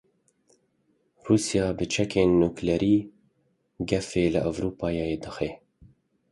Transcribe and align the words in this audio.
Rûsya 1.25 1.65
bi 1.77 1.85
çekên 1.93 2.31
nukleerî 2.41 2.97
gefê 3.89 4.25
li 4.33 4.39
Ewropayê 4.49 5.07
dixwe. 5.23 5.49